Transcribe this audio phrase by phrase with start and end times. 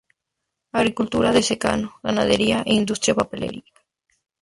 [0.71, 3.61] Agricultura de secano, ganadería e industria papelera.